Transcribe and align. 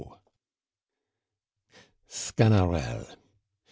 Sganarelle. 2.21 3.09